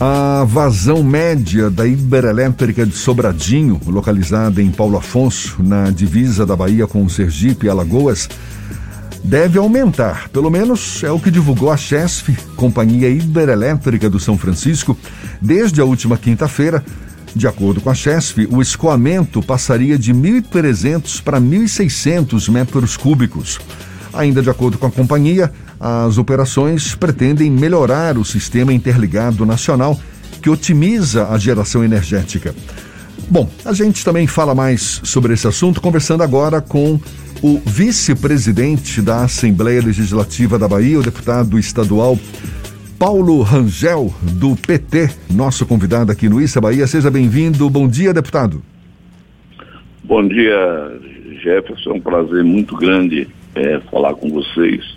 [0.00, 6.86] A vazão média da hidrelétrica de Sobradinho, localizada em Paulo Afonso, na divisa da Bahia
[6.86, 8.28] com Sergipe e Alagoas,
[9.24, 10.28] deve aumentar.
[10.28, 14.96] Pelo menos é o que divulgou a Chesf, Companhia Hidrelétrica do São Francisco,
[15.42, 16.84] desde a última quinta-feira.
[17.34, 23.58] De acordo com a Chesf, o escoamento passaria de 1.300 para 1.600 metros cúbicos.
[24.12, 29.98] Ainda de acordo com a companhia, as operações pretendem melhorar o sistema interligado nacional
[30.42, 32.54] que otimiza a geração energética.
[33.30, 36.98] Bom, a gente também fala mais sobre esse assunto conversando agora com
[37.42, 42.18] o vice-presidente da Assembleia Legislativa da Bahia, o deputado estadual
[42.98, 46.86] Paulo Rangel, do PT, nosso convidado aqui no Issa Bahia.
[46.86, 47.70] Seja bem-vindo.
[47.70, 48.60] Bom dia, deputado.
[50.02, 51.00] Bom dia,
[51.40, 51.90] Jefferson.
[51.90, 53.28] É um prazer muito grande
[53.58, 54.96] é, falar com vocês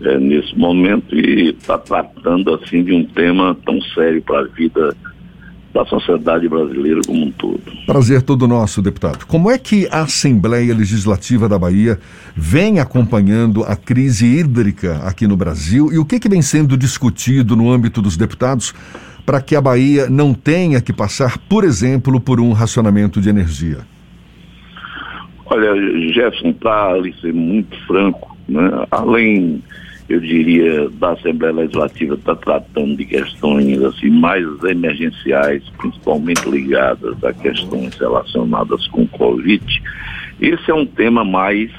[0.00, 4.94] é, nesse momento e está tratando assim de um tema tão sério para a vida
[5.72, 7.60] da sociedade brasileira como um todo.
[7.84, 9.26] Prazer todo nosso, deputado.
[9.26, 11.98] Como é que a Assembleia Legislativa da Bahia
[12.34, 17.54] vem acompanhando a crise hídrica aqui no Brasil e o que, que vem sendo discutido
[17.54, 18.74] no âmbito dos deputados
[19.26, 23.95] para que a Bahia não tenha que passar, por exemplo, por um racionamento de energia?
[25.46, 25.74] Olha,
[26.12, 29.62] Jefferson, para ser muito franco, né, além
[30.08, 37.32] eu diria, da Assembleia Legislativa está tratando de questões assim mais emergenciais, principalmente ligadas a
[37.32, 39.82] questões relacionadas com o Covid.
[40.40, 41.72] Esse é um tema mais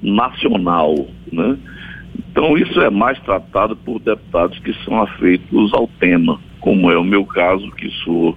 [0.00, 1.56] nacional, né?
[2.30, 7.04] Então isso é mais tratado por deputados que são afeitos ao tema, como é o
[7.04, 8.36] meu caso, que sou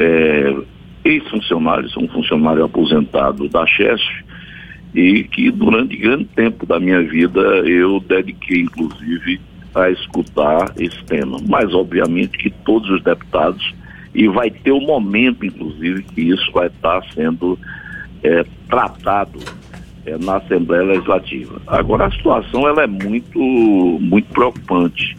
[0.00, 0.56] é,
[1.04, 4.24] ex-funcionário, sou um funcionário aposentado da CHESF,
[4.94, 9.40] e que durante grande tempo da minha vida eu dediquei, inclusive,
[9.74, 11.38] a escutar esse tema.
[11.46, 13.74] Mas, obviamente, que todos os deputados,
[14.14, 17.58] e vai ter o um momento, inclusive, que isso vai estar sendo
[18.22, 19.38] é, tratado
[20.06, 21.60] é, na Assembleia Legislativa.
[21.66, 25.16] Agora, a situação ela é muito, muito preocupante.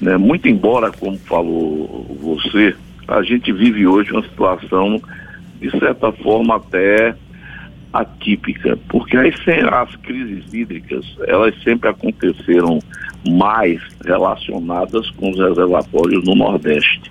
[0.00, 0.16] Né?
[0.16, 2.74] Muito embora, como falou você,
[3.10, 5.02] a gente vive hoje uma situação,
[5.60, 7.14] de certa forma, até
[7.92, 9.34] atípica, porque as,
[9.72, 12.78] as crises hídricas, elas sempre aconteceram
[13.28, 17.10] mais relacionadas com os reservatórios no Nordeste.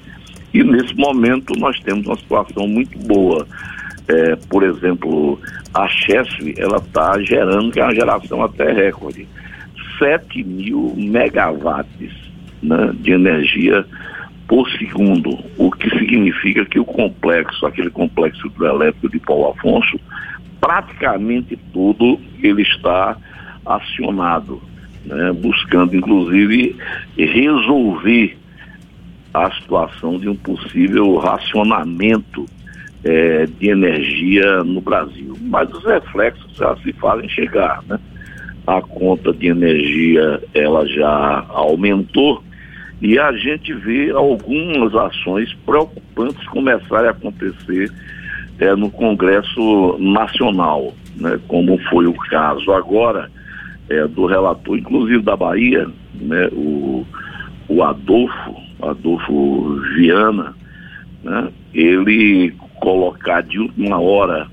[0.54, 3.46] E nesse momento nós temos uma situação muito boa.
[4.08, 5.40] É, por exemplo,
[5.74, 9.28] a Chesf, ela está gerando, que é uma geração até recorde,
[10.00, 12.14] 7 mil megawatts
[12.64, 13.86] né, de energia
[14.50, 20.00] por segundo, o que significa que o complexo, aquele complexo hidroelétrico de Paulo Afonso,
[20.60, 23.16] praticamente tudo ele está
[23.64, 24.60] acionado,
[25.06, 26.76] né, buscando inclusive
[27.16, 28.36] resolver
[29.36, 32.48] a situação de um possível racionamento
[33.04, 35.38] é, de energia no Brasil.
[35.42, 38.00] Mas os reflexos já se fazem chegar, né?
[38.66, 42.44] A conta de energia ela já aumentou
[43.02, 47.92] e a gente vê algumas ações preocupantes começarem a acontecer
[48.60, 53.32] é, no Congresso Nacional, né, como foi o caso agora
[53.90, 57.06] é, do relator, inclusive da Bahia, né, o,
[57.70, 60.54] o Adolfo, Adolfo Viana,
[61.24, 64.48] né, ele colocar de última hora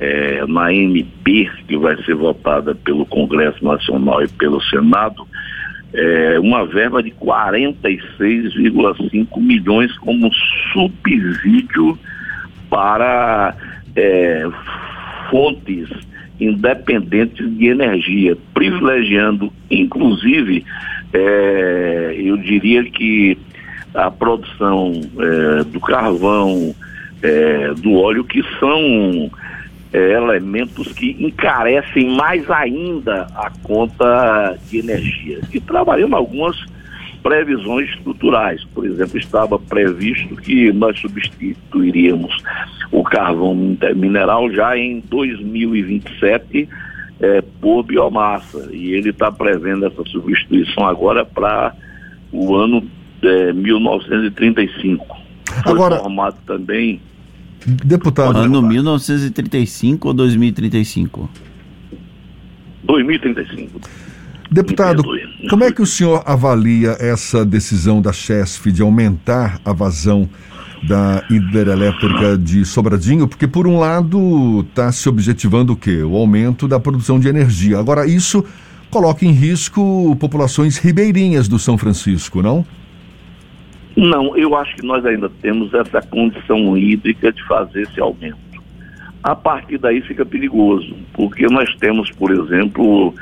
[0.00, 5.26] é, na MP, que vai ser votada pelo Congresso Nacional e pelo Senado,
[5.94, 10.30] é, uma verba de 46,5 milhões como
[10.72, 11.96] subsídio
[12.68, 13.54] para
[13.94, 14.44] é,
[15.30, 15.88] fontes
[16.40, 20.66] independentes de energia, privilegiando, inclusive,
[21.12, 23.38] é, eu diria que
[23.94, 26.74] a produção é, do carvão,
[27.22, 29.30] é, do óleo, que são
[29.94, 35.40] é, elementos que encarecem mais ainda a conta de energia.
[35.52, 36.56] E trabalhando algumas
[37.22, 38.64] previsões estruturais.
[38.74, 42.36] Por exemplo, estava previsto que nós substituiríamos
[42.90, 43.54] o carvão
[43.94, 46.68] mineral já em 2027
[47.20, 48.68] é, por biomassa.
[48.72, 51.72] E ele está prevendo essa substituição agora para
[52.32, 52.84] o ano
[53.22, 55.06] é, 1935.
[55.62, 57.00] Foi agora, formado também.
[57.66, 58.38] Deputado.
[58.38, 61.30] Ano 1935 ou 2035?
[62.84, 63.80] 2035.
[64.50, 65.02] Deputado,
[65.48, 70.28] como é que o senhor avalia essa decisão da CHESF de aumentar a vazão
[70.86, 73.26] da hidrelétrica de Sobradinho?
[73.26, 76.02] Porque, por um lado, está se objetivando o quê?
[76.02, 77.78] O aumento da produção de energia.
[77.78, 78.44] Agora, isso
[78.90, 82.56] coloca em risco populações ribeirinhas do São Francisco, não?
[82.56, 82.66] Não,
[83.96, 88.38] eu acho que nós ainda temos essa condição hídrica de fazer esse aumento.
[89.22, 93.14] A partir daí fica perigoso, porque nós temos, por exemplo,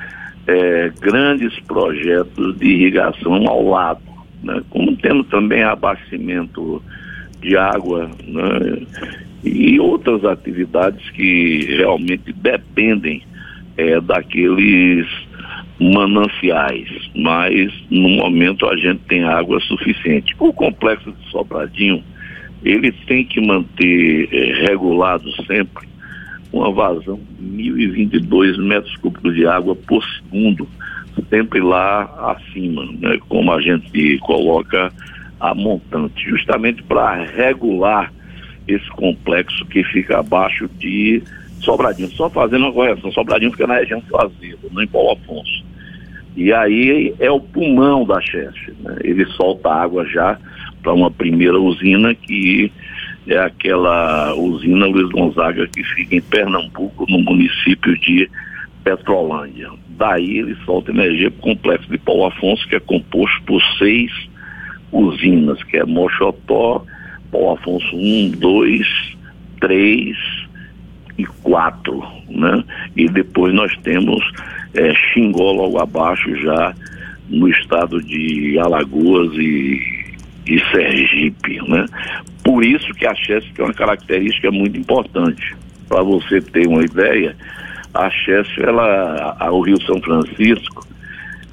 [0.47, 4.01] é, grandes projetos de irrigação ao lado,
[4.43, 4.63] né?
[4.71, 6.83] como temos também abastecimento
[7.41, 8.87] de água né?
[9.45, 13.23] e outras atividades que realmente dependem
[13.77, 15.07] é, daqueles
[15.81, 20.35] mananciais, mas no momento a gente tem água suficiente.
[20.39, 22.03] O complexo de Sobradinho,
[22.65, 25.89] ele tem que manter é, regulado sempre
[26.53, 30.69] uma vazão de 1.022 metros cúbicos de água por segundo,
[31.31, 34.93] sempre lá acima, né, como a gente coloca
[35.41, 38.13] a montante, justamente para regular
[38.69, 41.23] esse complexo que fica abaixo de
[41.61, 42.11] Sobradinho.
[42.11, 45.62] Só fazendo uma correção, Sobradinho fica na região Azedo, não em Paulo Afonso.
[46.37, 48.73] E aí é o pulmão da Cheste.
[48.81, 48.97] Né?
[49.03, 50.39] Ele solta água já
[50.83, 52.73] para uma primeira usina que
[53.27, 58.29] é aquela usina Luiz Gonzaga que fica em Pernambuco, no município de
[58.83, 59.71] Petrolândia.
[59.91, 64.11] Daí ele solta energia para o complexo de Paulo Afonso, que é composto por seis
[64.91, 66.85] usinas, que é Mochotó,
[67.31, 69.17] Paulo Afonso 1, 2,
[69.61, 70.17] 3
[71.19, 72.65] e 4, né?
[72.97, 74.23] E depois nós temos
[74.75, 76.75] é, Xingó logo abaixo já
[77.29, 79.81] no estado de Alagoas e,
[80.47, 81.87] e Sergipe, né?
[82.45, 85.55] Por isso que a Chesf é uma característica muito importante.
[85.89, 87.37] Para você ter uma ideia,
[87.95, 90.87] a Chesf, ela, a, o Rio São Francisco,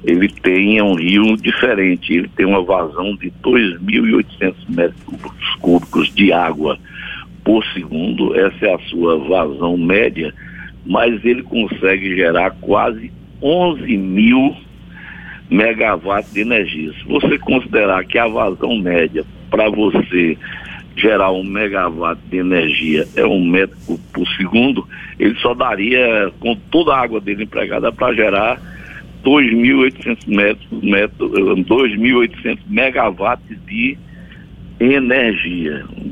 [0.04, 6.32] ele tem é um rio diferente, ele tem uma vazão de 2.800 metros cúbicos de
[6.32, 6.78] água
[7.44, 10.32] por segundo, essa é a sua vazão média,
[10.84, 13.12] mas ele consegue gerar quase
[13.42, 14.56] 11 mil
[15.50, 16.92] megawatts de energia.
[16.92, 20.38] Se você considerar que a vazão média para você
[20.96, 23.76] gerar um megawatt de energia é um metro
[24.12, 24.86] por segundo,
[25.18, 28.60] ele só daria, com toda a água dele empregada, para gerar
[29.24, 34.09] 2.800 metros, metros, 2.800 megawatts de energia.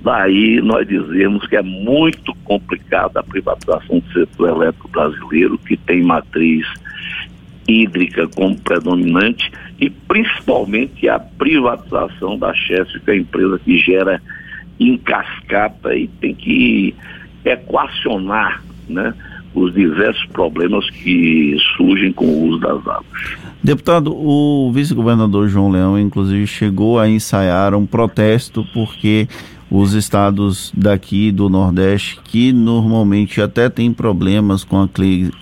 [0.03, 6.03] Daí nós dizemos que é muito complicada a privatização do setor elétrico brasileiro, que tem
[6.03, 6.67] matriz
[7.67, 9.51] hídrica como predominante,
[9.81, 14.21] e principalmente a privatização da Chesf, que é a empresa que gera
[14.79, 16.95] em cascata e tem que
[17.45, 19.15] equacionar né,
[19.55, 23.05] os diversos problemas que surgem com o uso das águas.
[23.63, 29.29] Deputado, o vice-governador João Leão, inclusive, chegou a ensaiar um protesto porque
[29.71, 34.89] os estados daqui do Nordeste, que normalmente até têm problemas com, a,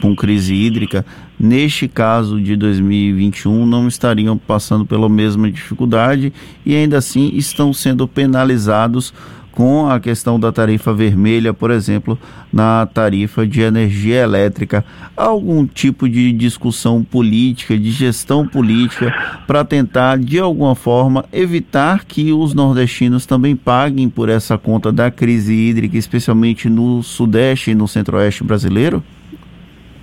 [0.00, 1.06] com crise hídrica,
[1.38, 6.32] neste caso de 2021 não estariam passando pela mesma dificuldade
[6.64, 9.12] e ainda assim estão sendo penalizados
[9.56, 12.18] com a questão da tarifa vermelha, por exemplo,
[12.52, 14.84] na tarifa de energia elétrica.
[15.16, 19.10] Algum tipo de discussão política, de gestão política,
[19.46, 25.10] para tentar, de alguma forma, evitar que os nordestinos também paguem por essa conta da
[25.10, 29.02] crise hídrica, especialmente no Sudeste e no Centro-Oeste brasileiro?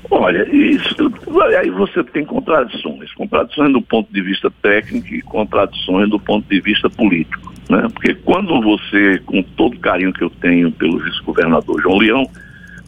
[0.10, 0.96] Olha, isso,
[1.60, 3.14] aí você tem contradições.
[3.14, 7.54] Contradições do ponto de vista técnico e contradições do ponto de vista político.
[7.70, 7.88] Né?
[8.34, 12.28] Quando você, com todo o carinho que eu tenho pelo vice-governador João Leão,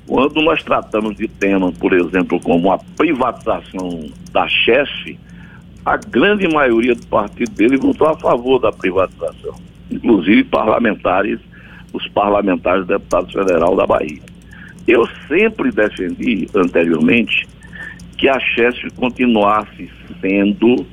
[0.07, 5.19] quando nós tratamos de temas, por exemplo, como a privatização da chefe,
[5.85, 9.53] a grande maioria do partido dele votou a favor da privatização,
[9.91, 11.39] inclusive parlamentares,
[11.93, 14.23] os parlamentares deputados federal da Bahia.
[14.87, 17.47] Eu sempre defendi anteriormente
[18.17, 20.83] que a Chesf continuasse sendo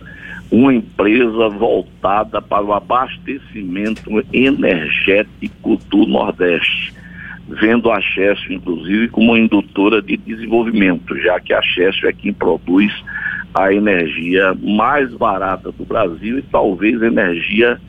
[0.53, 6.93] uma empresa voltada para o abastecimento energético do Nordeste,
[7.49, 12.35] vendo a Chesf, inclusive, como uma indutora de desenvolvimento, já que a Chesf é quem
[12.35, 12.93] produz
[13.55, 17.81] a energia mais barata do Brasil e talvez a energia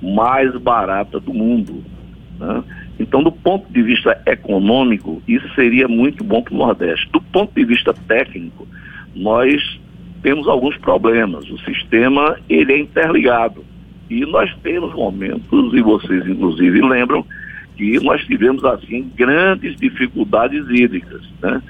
[0.00, 1.84] mais barata do mundo.
[2.38, 2.62] Né?
[3.00, 7.10] Então, do ponto de vista econômico, isso seria muito bom para o Nordeste.
[7.10, 8.68] Do ponto de vista técnico,
[9.16, 9.80] nós
[10.24, 11.48] temos alguns problemas.
[11.50, 13.62] O sistema ele é interligado.
[14.10, 17.24] E nós temos momentos, e vocês inclusive lembram,
[17.76, 21.62] que nós tivemos assim grandes dificuldades hídricas, né?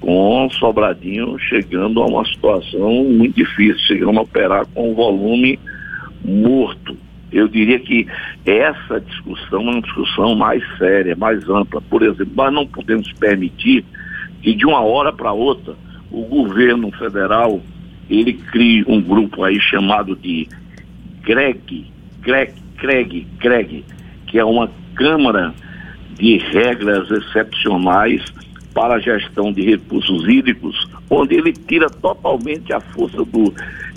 [0.00, 5.58] com Sobradinho chegando a uma situação muito difícil, chegando a operar com um volume
[6.24, 6.96] morto.
[7.30, 8.08] Eu diria que
[8.44, 11.80] essa discussão é uma discussão mais séria, mais ampla.
[11.82, 13.84] Por exemplo, nós não podemos permitir
[14.42, 15.74] que de uma hora para outra
[16.10, 17.60] o governo federal
[18.10, 20.48] ele crie um grupo aí chamado de
[21.22, 21.86] GREG,
[22.20, 23.84] GREG, CREG, CREG,
[24.26, 25.54] que é uma Câmara
[26.14, 28.22] de Regras Excepcionais
[28.74, 33.54] para a Gestão de Recursos Hídricos, onde ele tira totalmente a força do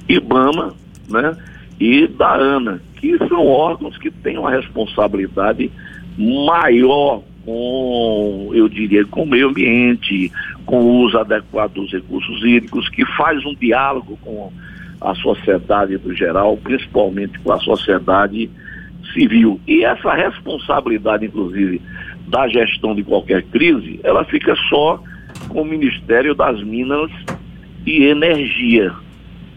[0.08, 0.74] IBAMA
[1.10, 1.36] né,
[1.80, 5.72] e da ANA, que são órgãos que têm uma responsabilidade
[6.18, 10.32] maior com, eu diria, com o meio ambiente,
[10.66, 14.52] com o uso adequado dos recursos hídricos, que faz um diálogo com
[15.02, 18.50] a sociedade no geral, principalmente com a sociedade
[19.14, 19.60] civil.
[19.68, 21.82] E essa responsabilidade, inclusive,
[22.28, 25.02] da gestão de qualquer crise, ela fica só
[25.50, 27.12] com o Ministério das Minas
[27.86, 28.94] e Energia,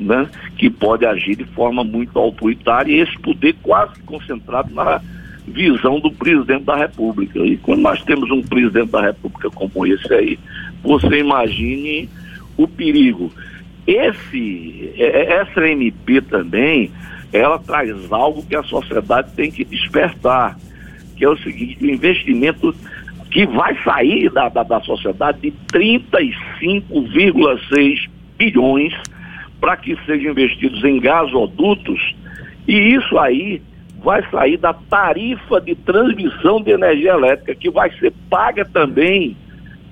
[0.01, 0.29] né?
[0.59, 5.01] que pode agir de forma muito autoritária e esse poder quase concentrado na
[5.47, 7.39] visão do presidente da República.
[7.41, 10.37] E quando nós temos um presidente da República como esse aí,
[10.83, 12.09] você imagine
[12.57, 13.31] o perigo.
[13.87, 16.91] Esse, é, é, essa MP também,
[17.33, 20.59] ela traz algo que a sociedade tem que despertar,
[21.17, 22.75] que é o seguinte, o investimento
[23.31, 28.93] que vai sair da, da, da sociedade de 35,6 bilhões
[29.61, 32.15] para que sejam investidos em gasodutos,
[32.67, 33.63] e isso aí
[34.07, 39.37] vai sair da tarifa de transmissão de energia elétrica, que vai ser paga também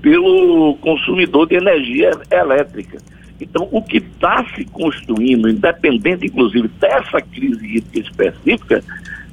[0.00, 2.99] pelo consumidor de energia elétrica.
[3.40, 8.85] Então, o que está se construindo, independente inclusive dessa crise hídrica específica,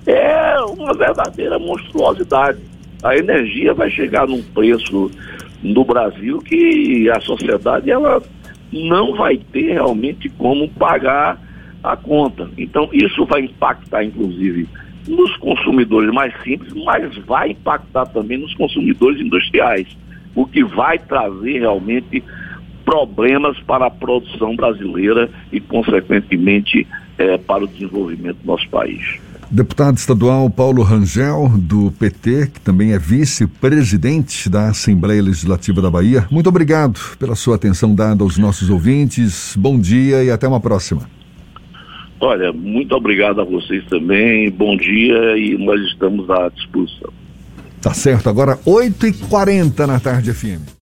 [0.07, 2.57] é uma verdadeira monstruosidade.
[3.03, 5.11] A energia vai chegar num preço
[5.61, 8.19] no Brasil que a sociedade ela
[8.73, 11.39] não vai ter realmente como pagar
[11.83, 12.49] a conta.
[12.57, 14.67] Então, isso vai impactar, inclusive,
[15.07, 19.87] nos consumidores mais simples, mas vai impactar também nos consumidores industriais,
[20.35, 22.23] o que vai trazer realmente
[22.85, 29.19] problemas para a produção brasileira e, consequentemente, é, para o desenvolvimento do nosso país.
[29.49, 36.25] Deputado estadual Paulo Rangel, do PT, que também é vice-presidente da Assembleia Legislativa da Bahia,
[36.31, 39.53] muito obrigado pela sua atenção dada aos nossos ouvintes.
[39.59, 41.01] Bom dia e até uma próxima.
[42.21, 44.49] Olha, muito obrigado a vocês também.
[44.51, 47.11] Bom dia e nós estamos à disposição.
[47.81, 50.80] Tá certo, agora 8h40 na tarde FM.